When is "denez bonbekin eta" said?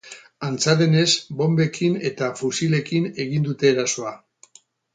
0.79-2.31